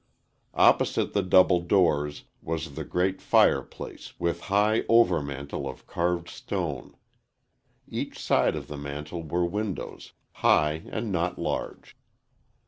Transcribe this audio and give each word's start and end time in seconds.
Opposite 0.55 1.13
the 1.13 1.21
double 1.21 1.59
doors 1.59 2.23
was 2.41 2.73
the 2.73 2.83
great 2.83 3.21
fireplace 3.21 4.19
with 4.19 4.39
high 4.49 4.83
over 4.89 5.21
mantel 5.21 5.69
of 5.69 5.85
carved 5.85 6.27
stone. 6.27 6.95
Each 7.87 8.17
side 8.17 8.55
of 8.55 8.67
the 8.67 8.77
mantel 8.77 9.21
were 9.21 9.45
windows, 9.45 10.13
high 10.31 10.85
and 10.91 11.11
not 11.11 11.37
large. 11.37 11.95